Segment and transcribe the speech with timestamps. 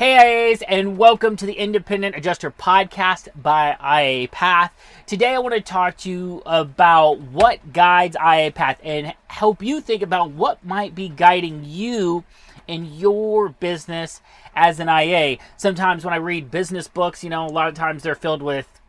[0.00, 4.72] Hey IAs, and welcome to the Independent Adjuster Podcast by IA Path.
[5.04, 9.82] Today I want to talk to you about what guides IA Path and help you
[9.82, 12.24] think about what might be guiding you
[12.66, 14.22] in your business
[14.56, 15.36] as an IA.
[15.58, 18.80] Sometimes when I read business books, you know, a lot of times they're filled with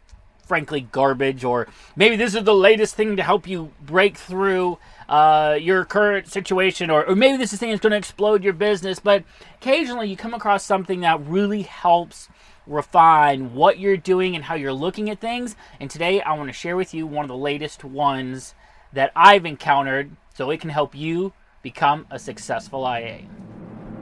[0.45, 4.77] frankly garbage, or maybe this is the latest thing to help you break through
[5.11, 8.45] uh, your current situation, or, or maybe this is the thing that's going to explode
[8.45, 8.97] your business.
[8.97, 9.25] But
[9.55, 12.30] occasionally you come across something that really helps
[12.66, 15.58] refine what you're doing and how you're looking at things.
[15.81, 18.55] And today I want to share with you one of the latest ones
[18.94, 23.23] that I've encountered so it can help you become a successful IA.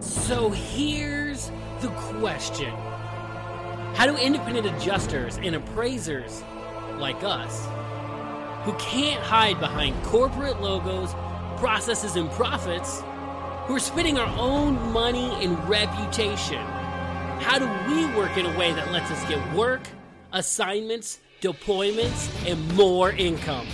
[0.02, 2.72] So here's the question
[3.95, 6.44] how do independent adjusters and appraisers
[7.00, 7.66] like us,
[8.64, 11.14] who can't hide behind corporate logos,
[11.58, 13.02] processes, and profits,
[13.66, 16.66] who are spending our own money and reputation,
[17.40, 19.88] how do we work in a way that lets us get work,
[20.34, 23.68] assignments, deployments, and more income?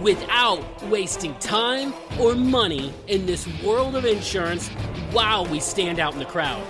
[0.00, 4.68] Without wasting time or money in this world of insurance
[5.10, 6.64] while we stand out in the crowd.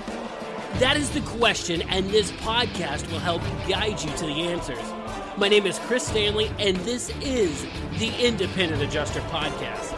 [0.79, 4.94] That is the question, and this podcast will help guide you to the answers.
[5.37, 7.67] My name is Chris Stanley, and this is
[7.99, 9.93] the Independent Adjuster Podcast.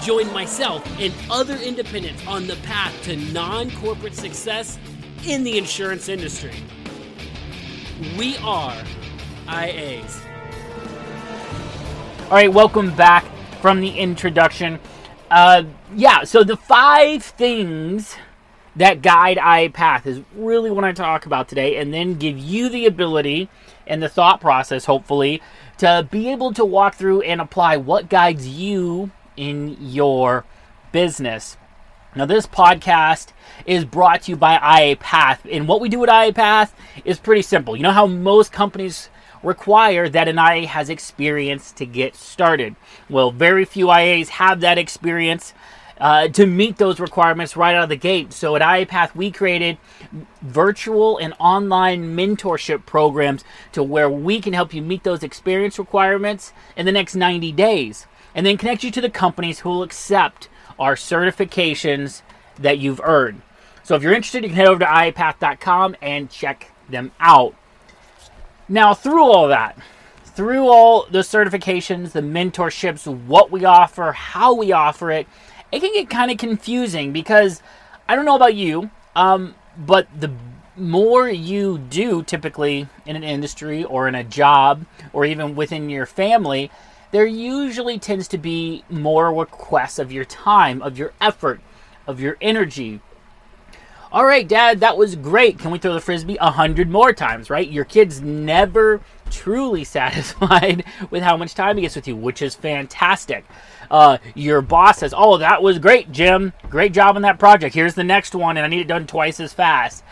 [0.00, 4.78] Join myself and other independents on the path to non corporate success
[5.26, 6.52] in the insurance industry.
[8.16, 8.80] We are
[9.48, 10.22] IAs.
[12.26, 13.24] All right, welcome back
[13.60, 14.78] from the introduction.
[15.28, 15.64] Uh,
[15.96, 18.14] yeah, so the five things
[18.76, 22.68] that guide IA path is really what I talk about today, and then give you
[22.68, 23.50] the ability
[23.88, 25.42] and the thought process, hopefully,
[25.78, 30.44] to be able to walk through and apply what guides you in your
[30.92, 31.56] business.
[32.14, 33.32] Now, this podcast
[33.66, 37.18] is brought to you by IA Path, and what we do at IA Path is
[37.18, 37.76] pretty simple.
[37.76, 39.10] You know how most companies
[39.42, 42.74] require that an IA has experience to get started.
[43.08, 45.54] Well, very few IAs have that experience
[46.00, 48.32] uh, to meet those requirements right out of the gate.
[48.32, 49.78] So at IAPath, we created
[50.42, 56.52] virtual and online mentorship programs to where we can help you meet those experience requirements
[56.76, 60.48] in the next 90 days and then connect you to the companies who will accept
[60.78, 62.22] our certifications
[62.58, 63.42] that you've earned.
[63.82, 67.54] So if you're interested, you can head over to iapath.com and check them out.
[68.68, 69.78] Now, through all that,
[70.24, 75.26] through all the certifications, the mentorships, what we offer, how we offer it,
[75.70, 77.62] it can get kind of confusing because
[78.08, 80.32] I don't know about you, um, but the
[80.76, 86.06] more you do typically in an industry or in a job or even within your
[86.06, 86.70] family,
[87.10, 91.60] there usually tends to be more requests of your time, of your effort,
[92.06, 93.00] of your energy.
[94.10, 95.58] All right, dad, that was great.
[95.58, 97.68] Can we throw the frisbee a hundred more times, right?
[97.68, 102.54] Your kid's never truly satisfied with how much time he gets with you, which is
[102.54, 103.44] fantastic
[103.90, 106.52] uh, your boss says, "Oh, that was great, Jim.
[106.68, 107.74] Great job on that project.
[107.74, 110.04] Here's the next one, and I need it done twice as fast."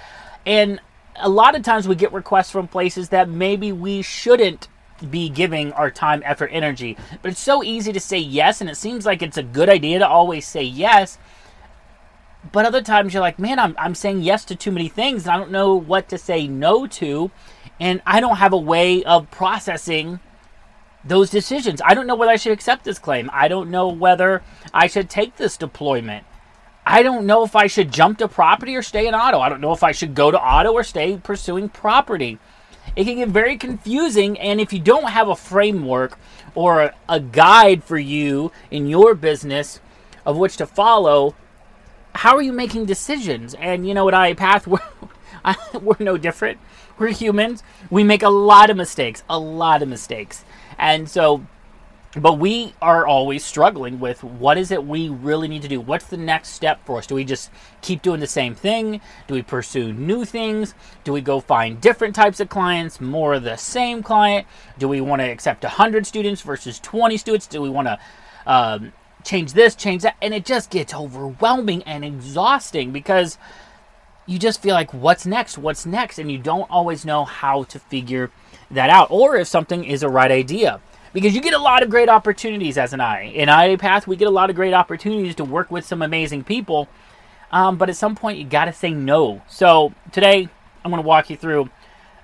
[0.45, 0.81] And
[1.17, 4.69] a lot of times we get requests from places that maybe we shouldn't
[5.11, 6.97] be giving our time, effort, energy.
[7.21, 9.99] But it's so easy to say yes, and it seems like it's a good idea
[9.99, 11.19] to always say yes.
[12.53, 15.35] But other times you're like, man, I'm, I'm saying yes to too many things, and
[15.35, 17.31] I don't know what to say no to,
[17.79, 20.21] and I don't have a way of processing
[21.05, 21.81] those decisions.
[21.85, 23.31] I don't know whether I should accept this claim.
[23.33, 24.43] I don't know whether
[24.75, 26.25] I should take this deployment.
[26.85, 29.41] I don't know if I should jump to property or stay in auto.
[29.41, 32.39] I don't know if I should go to auto or stay pursuing property.
[32.95, 36.19] It can get very confusing, and if you don't have a framework
[36.55, 39.81] or a guide for you in your business
[40.25, 41.35] of which to follow,
[42.15, 43.55] how are you making decisions?
[43.55, 44.67] And you know, at IAPath,
[45.75, 46.59] we're, we're no different.
[46.99, 47.63] We're humans.
[47.91, 50.45] We make a lot of mistakes, a lot of mistakes.
[50.79, 51.47] And so,
[52.17, 55.81] but we are always struggling with what is it we really need to do?
[55.81, 57.07] What's the next step for us?
[57.07, 57.51] Do we just
[57.83, 59.03] keep doing the same thing?
[59.27, 60.75] Do we pursue new things?
[61.05, 64.47] Do we go find different types of clients, more of the same client?
[64.79, 67.47] Do we want to accept 100 students versus 20 students?
[67.47, 67.99] Do we want to
[68.47, 73.37] um, change this, change that, and it just gets overwhelming and exhausting because
[74.27, 77.79] you just feel like what's next, what's next, and you don't always know how to
[77.79, 78.31] figure
[78.71, 80.81] that out, or if something is a right idea.
[81.13, 83.31] Because you get a lot of great opportunities as an IA.
[83.31, 86.45] In IA Path, we get a lot of great opportunities to work with some amazing
[86.45, 86.89] people,
[87.53, 89.41] um, but at some point you got to say no.
[89.49, 90.49] So today
[90.85, 91.71] I'm going to walk you through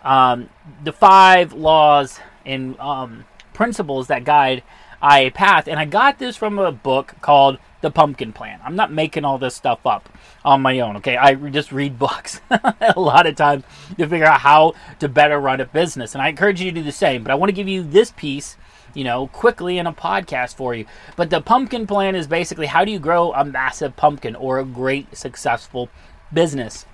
[0.02, 0.50] um,
[0.82, 3.24] the five laws and um,
[3.54, 4.62] principles that guide
[5.02, 8.60] IA Path, and I got this from a book called The Pumpkin Plan.
[8.64, 10.08] I'm not making all this stuff up
[10.44, 11.16] on my own, okay?
[11.16, 13.64] I just read books a lot of times
[13.98, 16.82] to figure out how to better run a business, and I encourage you to do
[16.82, 17.22] the same.
[17.22, 18.56] But I want to give you this piece,
[18.94, 20.86] you know, quickly in a podcast for you.
[21.16, 24.64] But the Pumpkin Plan is basically how do you grow a massive pumpkin or a
[24.64, 25.90] great successful
[26.32, 26.86] business,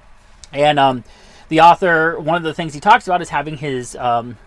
[0.52, 1.04] and um,
[1.48, 4.38] the author, one of the things he talks about is having his um,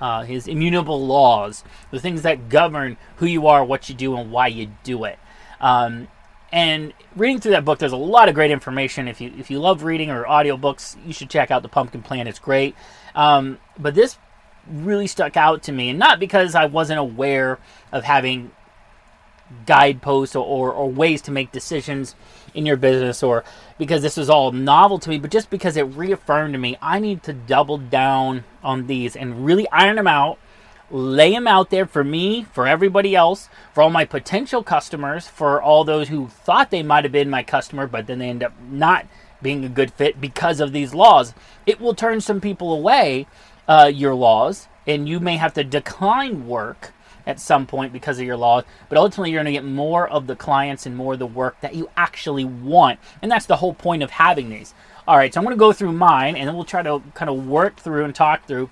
[0.00, 4.30] uh, his immutable laws, the things that govern who you are, what you do, and
[4.30, 5.18] why you do it.
[5.64, 6.08] Um,
[6.52, 9.08] and reading through that book, there's a lot of great information.
[9.08, 12.28] If you if you love reading or audiobooks, you should check out the Pumpkin Plan.
[12.28, 12.76] It's great.
[13.14, 14.18] Um, but this
[14.68, 17.58] really stuck out to me, and not because I wasn't aware
[17.90, 18.52] of having
[19.66, 22.14] guideposts or, or, or ways to make decisions
[22.54, 23.44] in your business or
[23.78, 26.98] because this was all novel to me, but just because it reaffirmed to me I
[26.98, 30.38] need to double down on these and really iron them out,
[30.90, 35.62] lay them out there for me, for everybody else, for all my potential customers, for
[35.62, 38.52] all those who thought they might have been my customer, but then they end up
[38.70, 39.06] not
[39.42, 41.34] being a good fit because of these laws.
[41.66, 43.26] It will turn some people away,
[43.68, 46.92] uh, your laws, and you may have to decline work
[47.26, 50.26] at some point because of your laws, But ultimately, you're going to get more of
[50.26, 52.98] the clients and more of the work that you actually want.
[53.22, 54.74] And that's the whole point of having these.
[55.08, 57.30] All right, so I'm going to go through mine and then we'll try to kind
[57.30, 58.70] of work through and talk through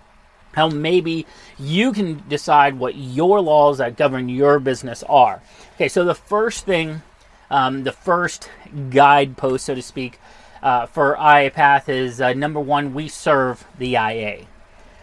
[0.52, 1.26] how maybe
[1.58, 5.42] you can decide what your laws that govern your business are.
[5.74, 7.02] Okay, so the first thing,
[7.50, 8.50] um, the first
[8.90, 10.18] guidepost, so to speak,
[10.62, 14.46] uh, for IA Path is uh, number one, we serve the IA.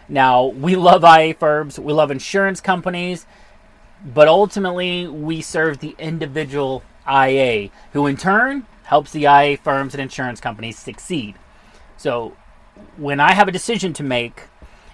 [0.08, 3.26] Now, we love IA firms, we love insurance companies,
[4.04, 10.00] but ultimately we serve the individual IA, who in turn helps the IA firms and
[10.00, 11.36] insurance companies succeed.
[11.96, 12.36] So,
[12.96, 14.44] when I have a decision to make,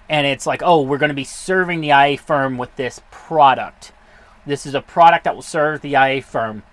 [0.09, 3.91] and it's like, oh, we're going to be serving the IA firm with this product.
[4.45, 6.63] This is a product that will serve the IA firm.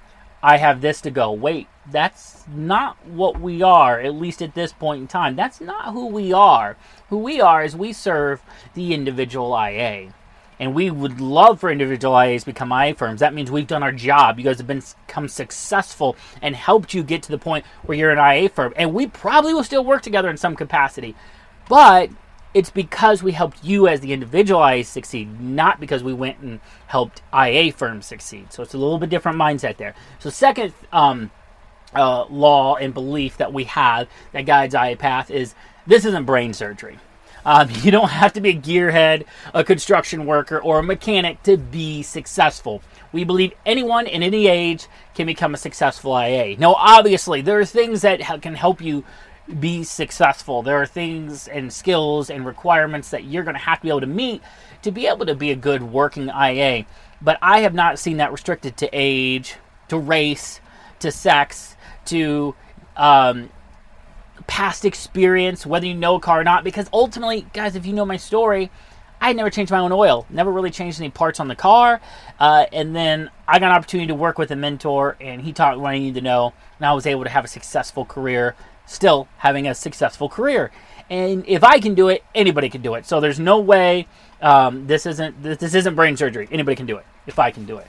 [0.42, 1.32] I have this to go.
[1.32, 5.36] Wait, that's not what we are, at least at this point in time.
[5.36, 6.76] That's not who we are.
[7.08, 8.42] Who we are is we serve
[8.74, 10.14] the individual IA.
[10.60, 13.20] And we would love for individual IAs to become IA firms.
[13.20, 14.38] That means we've done our job.
[14.38, 18.18] You guys have become successful and helped you get to the point where you're an
[18.18, 18.72] IA firm.
[18.76, 21.16] And we probably will still work together in some capacity.
[21.68, 22.10] But
[22.54, 26.60] it's because we helped you as the individual IA succeed, not because we went and
[26.86, 28.52] helped IA firms succeed.
[28.52, 29.94] So it's a little bit different mindset there.
[30.20, 31.32] So second um,
[31.94, 35.54] uh, law and belief that we have that guides IA Path is
[35.86, 36.98] this isn't brain surgery.
[37.44, 41.56] Um, you don't have to be a gearhead, a construction worker, or a mechanic to
[41.56, 42.82] be successful.
[43.12, 46.56] We believe anyone in any age can become a successful IA.
[46.56, 49.04] Now, obviously, there are things that can help you
[49.60, 50.62] be successful.
[50.62, 54.00] There are things and skills and requirements that you're going to have to be able
[54.00, 54.42] to meet
[54.84, 56.86] to be able to be a good working IA.
[57.20, 59.56] But I have not seen that restricted to age,
[59.88, 60.60] to race,
[61.00, 61.74] to sex,
[62.06, 62.54] to
[62.96, 63.50] um,
[64.46, 66.64] past experience, whether you know a car or not.
[66.64, 68.70] Because ultimately, guys, if you know my story,
[69.22, 72.00] I never changed my own oil, never really changed any parts on the car.
[72.38, 75.80] Uh, and then I got an opportunity to work with a mentor, and he taught
[75.80, 78.54] what I needed to know, and I was able to have a successful career,
[78.86, 80.70] still having a successful career.
[81.10, 83.06] And if I can do it, anybody can do it.
[83.06, 84.06] So there's no way
[84.40, 86.48] um, this isn't this, isn't brain surgery.
[86.50, 87.86] Anybody can do it if I can do it.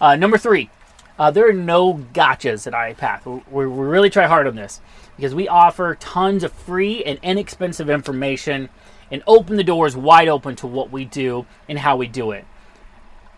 [0.00, 0.70] Uh, number three,
[1.18, 3.26] uh, there are no gotchas at IA Path.
[3.26, 4.80] We, we really try hard on this
[5.16, 8.68] because we offer tons of free and inexpensive information
[9.10, 12.44] and open the doors wide open to what we do and how we do it.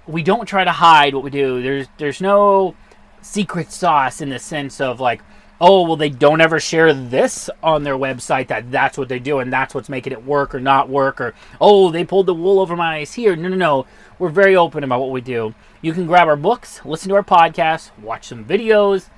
[0.06, 1.62] We don't try to hide what we do.
[1.62, 2.74] There's there's no
[3.22, 5.22] secret sauce in the sense of like,
[5.60, 9.40] oh, well, they don't ever share this on their website that that's what they do
[9.40, 12.60] and that's what's making it work or not work or oh, they pulled the wool
[12.60, 13.36] over my eyes here.
[13.36, 13.86] No, no, no.
[14.18, 15.54] We're very open about what we do.
[15.82, 19.08] You can grab our books, listen to our podcast, watch some videos,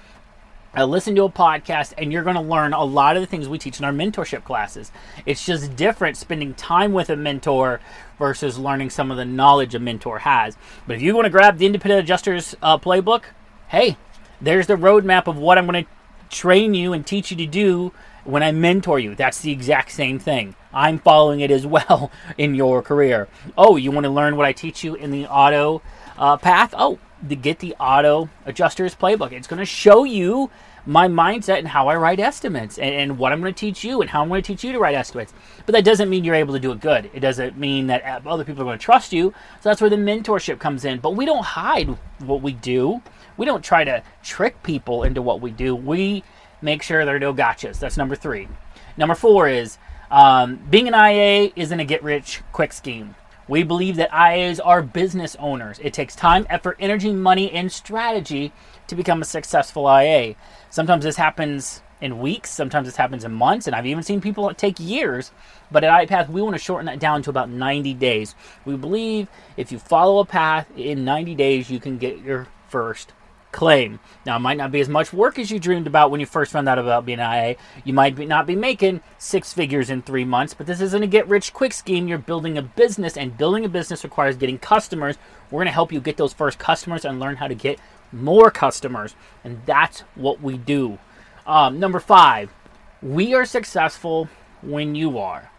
[0.76, 3.48] uh, listen to a podcast, and you're going to learn a lot of the things
[3.48, 4.90] we teach in our mentorship classes.
[5.26, 7.80] It's just different spending time with a mentor
[8.18, 10.56] versus learning some of the knowledge a mentor has.
[10.86, 13.24] But if you want to grab the Independent Adjusters uh, playbook,
[13.68, 13.96] hey,
[14.40, 15.90] there's the roadmap of what I'm going to
[16.32, 17.92] train you and teach you to do
[18.24, 19.14] when I mentor you.
[19.14, 20.56] That's the exact same thing.
[20.72, 23.28] I'm following it as well in your career.
[23.56, 25.82] Oh, you want to learn what I teach you in the auto
[26.18, 26.74] uh, path?
[26.76, 29.32] Oh, the get the auto adjusters playbook.
[29.32, 30.50] It's going to show you
[30.84, 34.00] my mindset and how I write estimates and, and what I'm going to teach you
[34.00, 35.32] and how I'm going to teach you to write estimates.
[35.64, 37.10] But that doesn't mean you're able to do it good.
[37.14, 39.32] It doesn't mean that uh, other people are going to trust you.
[39.60, 40.98] So that's where the mentorship comes in.
[40.98, 43.02] But we don't hide what we do.
[43.36, 45.74] We don't try to trick people into what we do.
[45.74, 46.24] We
[46.60, 47.78] make sure there are no gotchas.
[47.78, 48.48] That's number three.
[48.96, 49.78] Number four is
[50.10, 53.14] um, being an IA isn't a get rich quick scheme.
[53.48, 55.78] We believe that IAs are business owners.
[55.82, 58.52] It takes time, effort, energy, money, and strategy
[58.86, 60.36] to become a successful IA.
[60.70, 64.52] Sometimes this happens in weeks, sometimes this happens in months, and I've even seen people
[64.54, 65.32] take years.
[65.70, 68.34] But at IAPath, we want to shorten that down to about 90 days.
[68.64, 73.12] We believe if you follow a path in 90 days, you can get your first
[73.52, 74.00] claim.
[74.26, 76.50] Now, it might not be as much work as you dreamed about when you first
[76.50, 77.56] found out about being IA.
[77.84, 81.06] You might be, not be making six figures in three months, but this isn't a
[81.06, 82.08] get rich quick scheme.
[82.08, 85.16] You're building a business, and building a business requires getting customers.
[85.50, 87.78] We're going to help you get those first customers and learn how to get
[88.10, 89.14] more customers.
[89.44, 90.98] And that's what we do.
[91.46, 92.50] Um, number five,
[93.02, 94.28] we are successful
[94.62, 95.50] when you are.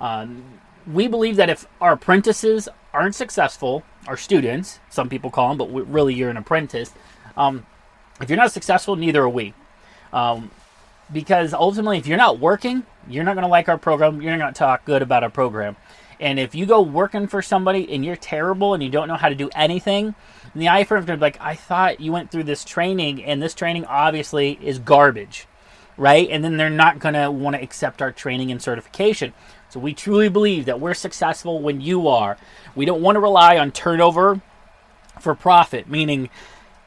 [0.00, 5.58] Um, we believe that if our apprentices aren't successful, our students, some people call them,
[5.58, 6.92] but really you're an apprentice,
[7.38, 7.64] um,
[8.20, 9.54] if you're not successful, neither are we.
[10.12, 10.50] Um,
[11.10, 14.20] because ultimately, if you're not working, you're not going to like our program.
[14.20, 15.76] You're not going to talk good about our program.
[16.20, 19.28] And if you go working for somebody and you're terrible and you don't know how
[19.28, 20.14] to do anything,
[20.54, 23.84] the IA firm be like, I thought you went through this training, and this training
[23.84, 25.46] obviously is garbage,
[25.96, 26.28] right?
[26.28, 29.32] And then they're not going to want to accept our training and certification.
[29.68, 32.36] So we truly believe that we're successful when you are.
[32.74, 34.40] We don't want to rely on turnover
[35.20, 36.30] for profit, meaning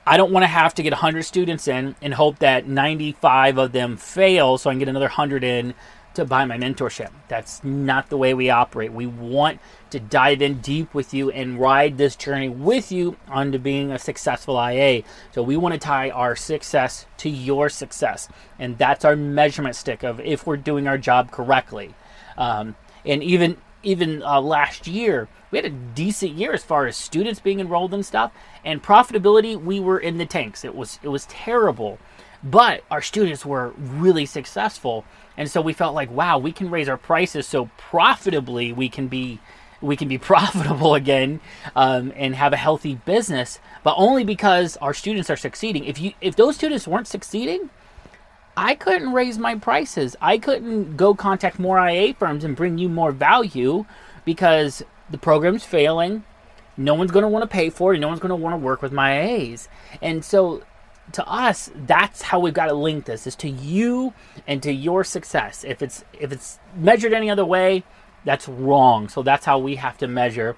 [0.06, 3.72] I don't want to have to get 100 students in and hope that 95 of
[3.72, 5.74] them fail so I can get another 100 in
[6.14, 7.10] to buy my mentorship.
[7.28, 8.92] That's not the way we operate.
[8.92, 9.60] We want
[9.92, 14.00] to dive in deep with you and ride this journey with you onto being a
[14.00, 15.04] successful IA.
[15.34, 18.28] So we want to tie our success to your success.
[18.60, 21.94] And that's our measurement stick of if we're doing our job correctly.
[22.38, 26.96] Um, and even even uh, last year, we had a decent year as far as
[26.96, 28.32] students being enrolled and stuff,
[28.64, 29.62] and profitability.
[29.62, 30.64] We were in the tanks.
[30.64, 32.00] It was it was terrible,
[32.44, 35.06] but our students were really successful,
[35.38, 38.72] and so we felt like, wow, we can raise our prices so profitably.
[38.72, 39.40] We can be
[39.82, 41.40] we can be profitable again
[41.76, 45.86] um, and have a healthy business, but only because our students are succeeding.
[45.86, 47.70] If you if those students weren't succeeding,
[48.56, 50.16] I couldn't raise my prices.
[50.22, 53.86] I couldn't go contact more IA firms and bring you more value
[54.26, 56.24] because the program's failing.
[56.78, 58.00] No one's going to want to pay for it.
[58.00, 59.68] No one's going to want to work with my IAs.
[60.02, 60.64] And so
[61.14, 64.14] to us, that's how we've got to link this is to you
[64.48, 65.64] and to your success.
[65.64, 67.84] If it's if it's measured any other way,
[68.26, 69.10] that's wrong.
[69.10, 70.56] So that's how we have to measure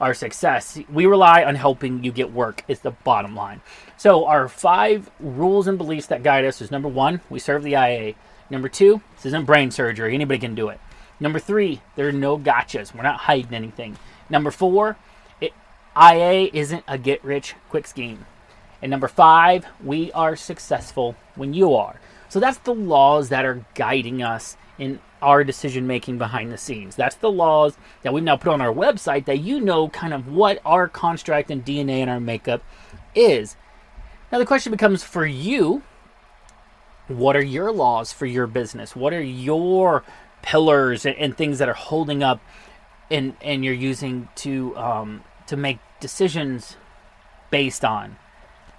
[0.00, 0.78] our success.
[0.92, 3.60] We rely on helping you get work, is the bottom line.
[3.96, 7.72] So, our five rules and beliefs that guide us is number one, we serve the
[7.72, 8.14] IA.
[8.50, 10.80] Number two, this isn't brain surgery, anybody can do it.
[11.20, 13.96] Number three, there are no gotchas, we're not hiding anything.
[14.28, 14.96] Number four,
[15.40, 15.52] it,
[15.96, 18.26] IA isn't a get rich quick scheme.
[18.82, 22.00] And number five, we are successful when you are.
[22.28, 26.94] So, that's the laws that are guiding us in our decision making behind the scenes.
[26.94, 30.28] That's the laws that we've now put on our website that you know kind of
[30.28, 32.62] what our construct and DNA and our makeup
[33.14, 33.56] is.
[34.30, 35.82] Now, the question becomes for you
[37.08, 38.96] what are your laws for your business?
[38.96, 40.04] What are your
[40.42, 42.40] pillars and, and things that are holding up
[43.10, 46.76] and, and you're using to, um, to make decisions
[47.50, 48.16] based on?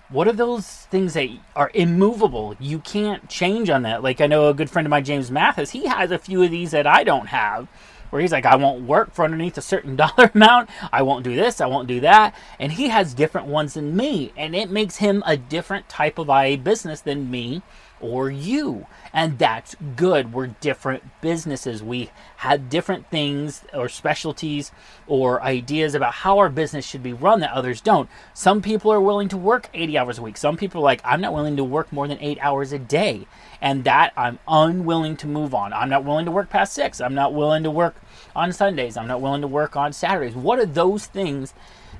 [0.09, 2.55] What are those things that are immovable?
[2.59, 4.03] You can't change on that.
[4.03, 6.51] Like I know a good friend of mine, James Mathis, he has a few of
[6.51, 7.67] these that I don't have.
[8.11, 10.69] Where he's like, I won't work for underneath a certain dollar amount.
[10.91, 11.59] I won't do this.
[11.59, 12.35] I won't do that.
[12.59, 14.31] And he has different ones than me.
[14.37, 17.61] And it makes him a different type of IA business than me
[18.05, 18.85] or you.
[19.11, 20.33] And that's good.
[20.33, 21.81] We're different businesses.
[21.81, 24.71] We have different things or specialties
[25.07, 28.09] or ideas about how our business should be run that others don't.
[28.33, 30.37] Some people are willing to work 80 hours a week.
[30.37, 33.25] Some people are like, I'm not willing to work more than eight hours a day.
[33.61, 35.73] And that I'm unwilling to move on.
[35.73, 37.01] I'm not willing to work past six.
[37.01, 37.95] I'm not willing to work
[38.35, 38.97] on Sundays.
[38.97, 40.35] I'm not willing to work on Saturdays.
[40.35, 41.53] What are those things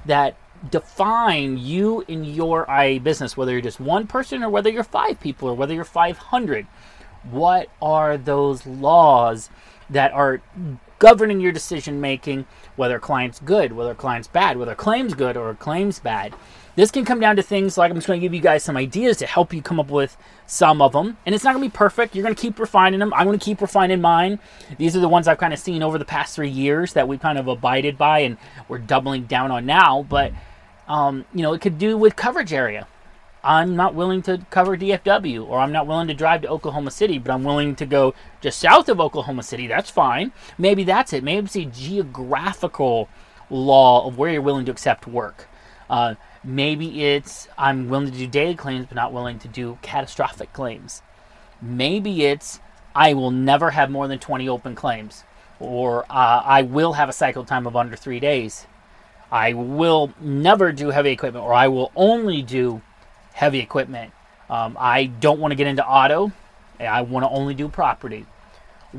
[0.05, 0.38] that
[0.69, 5.19] define you in your IA business, whether you're just one person or whether you're five
[5.19, 6.67] people or whether you're 500.
[7.29, 9.50] What are those laws
[9.89, 10.41] that are
[11.00, 12.45] governing your decision making,
[12.75, 16.00] whether a client's good, whether a client's bad, whether a claim's good or a claim's
[16.00, 16.36] bad?
[16.75, 18.75] This can come down to things like I'm just going to give you guys some
[18.75, 21.17] ideas to help you come up with some of them.
[21.25, 22.15] And it's not going to be perfect.
[22.15, 23.13] You're going to keep refining them.
[23.13, 24.39] I'm going to keep refining mine.
[24.77, 27.19] These are the ones I've kind of seen over the past three years that we've
[27.19, 30.03] kind of abided by and we're doubling down on now.
[30.03, 30.34] But
[30.88, 32.88] Um, you know, it could do with coverage area.
[33.44, 37.20] I'm not willing to cover DFW, or I'm not willing to drive to Oklahoma City,
[37.20, 39.68] but I'm willing to go just south of Oklahoma City.
[39.68, 40.32] That's fine.
[40.58, 41.24] Maybe that's it.
[41.24, 43.08] Maybe it's a geographical
[43.51, 45.48] law of where you're willing to accept work.
[45.89, 50.51] Uh, maybe it's I'm willing to do daily claims, but not willing to do catastrophic
[50.51, 51.04] claims.
[51.62, 52.60] Maybe it's
[52.96, 55.24] I will never have more than 20 open claims,
[55.60, 58.65] or uh, I will have a cycle time of under three days.
[59.36, 62.82] I will never do heavy equipment, or I will only do
[63.34, 64.13] heavy equipment.
[64.50, 66.32] Um, I don't want to get into auto.
[66.80, 68.25] I want to only do property.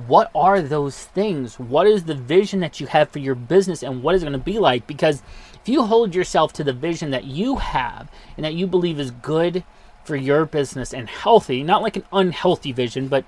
[0.06, 1.58] What are those things?
[1.58, 4.38] What is the vision that you have for your business and what is it going
[4.38, 4.86] to be like?
[4.86, 5.22] Because
[5.54, 9.12] if you hold yourself to the vision that you have and that you believe is
[9.12, 9.64] good
[10.04, 13.24] for your business and healthy, not like an unhealthy vision, but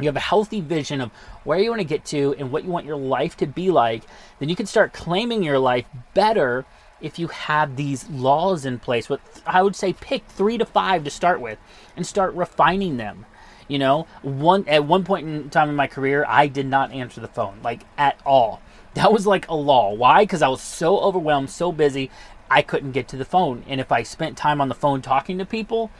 [0.00, 1.10] you have a healthy vision of
[1.44, 4.02] where you want to get to and what you want your life to be like,
[4.38, 6.64] then you can start claiming your life better
[7.00, 9.08] if you have these laws in place.
[9.10, 11.58] What I would say, pick three to five to start with,
[11.96, 13.26] and start refining them.
[13.68, 17.20] You know, one at one point in time in my career, I did not answer
[17.20, 18.60] the phone like at all.
[18.94, 19.94] That was like a law.
[19.94, 20.24] Why?
[20.24, 22.10] Because I was so overwhelmed, so busy,
[22.50, 23.64] I couldn't get to the phone.
[23.66, 25.90] And if I spent time on the phone talking to people,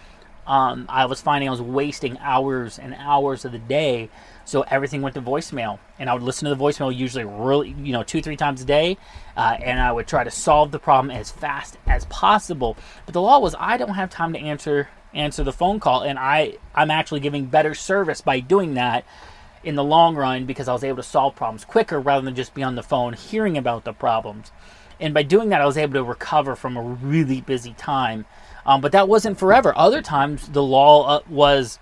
[0.46, 4.10] um, I was finding I was wasting hours and hours of the day.
[4.44, 7.92] So everything went to voicemail, and I would listen to the voicemail usually really, you
[7.92, 8.98] know, two three times a day,
[9.36, 12.76] uh, and I would try to solve the problem as fast as possible.
[13.06, 16.18] But the law was I don't have time to answer answer the phone call, and
[16.18, 19.04] I I'm actually giving better service by doing that
[19.62, 22.52] in the long run because I was able to solve problems quicker rather than just
[22.52, 24.50] be on the phone hearing about the problems.
[24.98, 28.24] And by doing that, I was able to recover from a really busy time
[28.64, 29.72] um, but that wasn't forever.
[29.76, 31.78] Other times, the law uh, was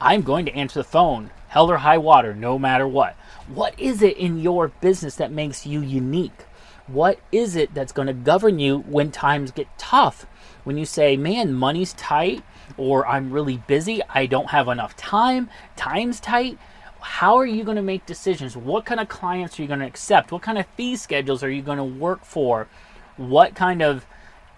[0.00, 3.14] I'm going to answer the phone, hell or high water, no matter what.
[3.46, 6.44] What is it in your business that makes you unique?
[6.86, 10.26] What is it that's going to govern you when times get tough?
[10.64, 12.42] When you say, man, money's tight,
[12.76, 16.58] or I'm really busy, I don't have enough time, time's tight.
[17.00, 18.56] How are you going to make decisions?
[18.56, 20.32] What kind of clients are you going to accept?
[20.32, 22.68] What kind of fee schedules are you going to work for?
[23.16, 24.06] What kind of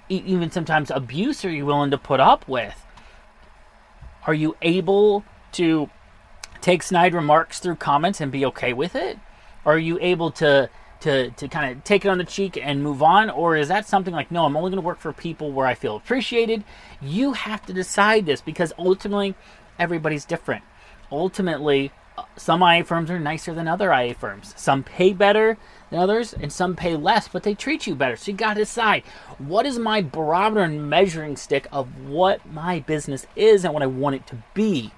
[0.09, 2.85] even sometimes abuse are you willing to put up with?
[4.27, 5.91] Are you able to
[6.61, 9.19] take snide remarks through comments and be okay with it?
[9.65, 13.03] Are you able to to to kind of take it on the cheek and move
[13.03, 15.67] on or is that something like no, I'm only going to work for people where
[15.67, 16.65] I feel appreciated?
[17.03, 19.35] You have to decide this because ultimately
[19.79, 20.65] everybody's different.
[21.13, 21.93] Ultimately,
[22.37, 24.55] some IA firms are nicer than other IA firms.
[24.57, 25.57] Some pay better
[25.91, 28.17] than others, and some pay less, but they treat you better.
[28.17, 29.03] So you got to decide
[29.39, 33.87] what is my barometer and measuring stick of what my business is and what I
[33.87, 34.93] want it to be.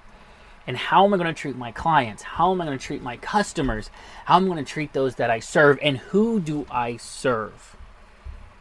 [0.65, 2.23] And how am I going to treat my clients?
[2.23, 3.89] How am I going to treat my customers?
[4.25, 5.79] How am I going to treat those that I serve?
[5.81, 7.77] And who do I serve?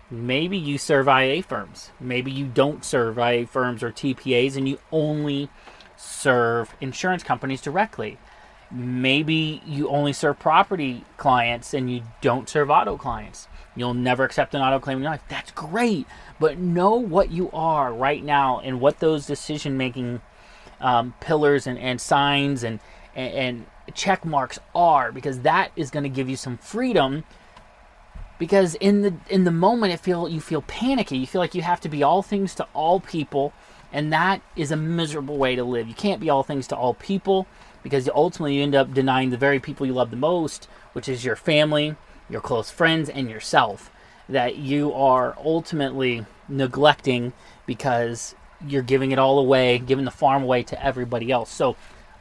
[0.08, 1.90] Maybe you serve IA firms.
[1.98, 5.48] Maybe you don't serve IA firms or TPAs and you only
[5.96, 8.18] serve insurance companies directly
[8.70, 13.48] maybe you only serve property clients and you don't serve auto clients.
[13.74, 15.22] You'll never accept an auto claim in your life.
[15.28, 16.06] That's great,
[16.40, 20.20] but know what you are right now and what those decision making
[20.80, 22.80] um, pillars and, and signs and,
[23.14, 27.24] and, and check marks are because that is going to give you some freedom
[28.38, 31.62] because in the in the moment it feel you feel panicky you feel like you
[31.62, 33.52] have to be all things to all people
[33.92, 36.94] and that is a miserable way to live you can't be all things to all
[36.94, 37.46] people
[37.86, 41.24] because ultimately you end up denying the very people you love the most, which is
[41.24, 41.94] your family,
[42.28, 43.92] your close friends, and yourself,
[44.28, 47.32] that you are ultimately neglecting
[47.64, 48.34] because
[48.66, 51.48] you're giving it all away, giving the farm away to everybody else.
[51.48, 51.76] So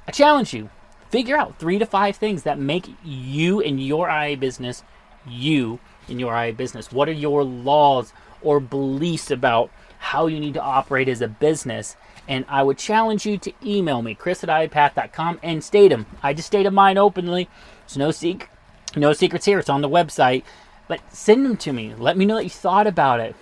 [0.07, 0.69] I challenge you
[1.09, 4.83] figure out three to five things that make you and your IA business
[5.27, 6.91] you in your IA business.
[6.91, 11.95] What are your laws or beliefs about how you need to operate as a business?
[12.27, 16.05] And I would challenge you to email me, chris at iapath.com, and state them.
[16.23, 17.49] I just state stated mine openly.
[17.81, 18.49] There's no, secret,
[18.95, 19.59] no secrets here.
[19.59, 20.43] It's on the website.
[20.87, 21.93] But send them to me.
[21.95, 23.35] Let me know that you thought about it.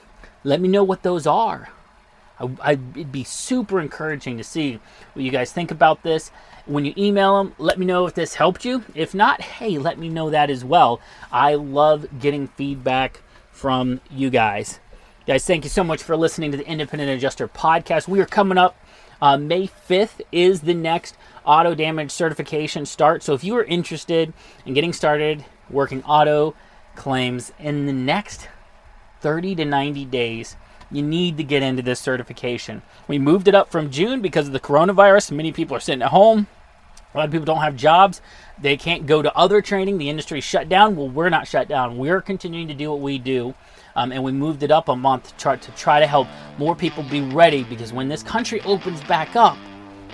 [0.43, 1.69] Let me know what those are.
[2.39, 4.79] I, I, it'd be super encouraging to see
[5.13, 6.31] what you guys think about this.
[6.65, 8.83] When you email them, let me know if this helped you.
[8.95, 11.01] If not, hey, let me know that as well.
[11.31, 14.79] I love getting feedback from you guys.
[15.25, 18.09] Guys, thank you so much for listening to the Independent Adjuster podcast.
[18.09, 18.75] We are coming up.
[19.21, 23.23] Uh, May 5th is the next auto damage certification start.
[23.23, 24.33] So if you are interested
[24.65, 26.55] in getting started working auto
[26.97, 28.49] claims in the next
[29.21, 30.57] 30 to 90 days,
[30.91, 32.81] you need to get into this certification.
[33.07, 35.31] We moved it up from June because of the coronavirus.
[35.31, 36.47] Many people are sitting at home.
[37.13, 38.19] A lot of people don't have jobs.
[38.59, 39.99] They can't go to other training.
[39.99, 40.97] The industry shut down.
[40.97, 41.97] Well, we're not shut down.
[41.97, 43.55] We're continuing to do what we do
[43.95, 46.27] um, and we moved it up a month to try, to try to help
[46.57, 49.57] more people be ready because when this country opens back up,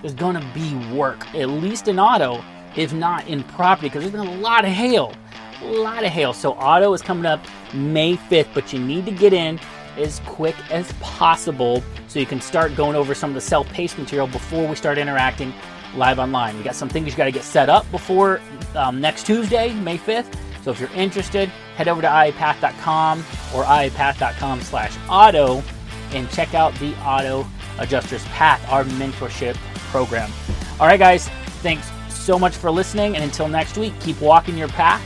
[0.01, 2.43] there's going to be work, at least in auto,
[2.75, 5.13] if not in property, because there's been a lot of hail.
[5.61, 6.31] A lot of hail.
[6.31, 9.59] So, auto is coming up May 5th, but you need to get in
[9.97, 13.97] as quick as possible so you can start going over some of the self paced
[13.97, 15.53] material before we start interacting
[15.95, 16.57] live online.
[16.57, 18.39] We got some things you got to get set up before
[18.75, 20.33] um, next Tuesday, May 5th.
[20.63, 23.19] So if you're interested, head over to iapath.com
[23.55, 25.63] or iapath.com slash auto
[26.11, 27.45] and check out the Auto
[27.77, 29.55] Adjusters Path, our mentorship
[29.91, 30.31] program.
[30.79, 31.29] All right, guys,
[31.61, 33.15] thanks so much for listening.
[33.15, 35.03] And until next week, keep walking your path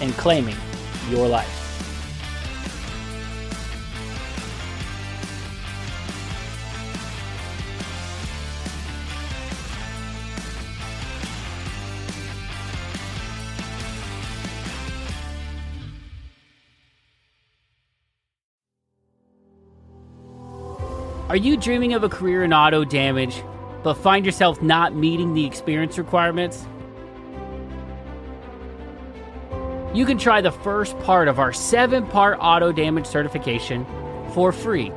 [0.00, 0.56] and claiming
[1.10, 1.61] your life.
[21.32, 23.42] Are you dreaming of a career in auto damage,
[23.82, 26.66] but find yourself not meeting the experience requirements?
[29.94, 33.86] You can try the first part of our seven part auto damage certification
[34.34, 34.92] for free.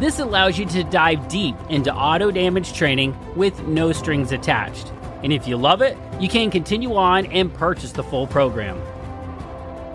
[0.00, 4.92] This allows you to dive deep into auto damage training with no strings attached.
[5.22, 8.76] And if you love it, you can continue on and purchase the full program.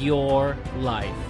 [0.00, 1.23] your life.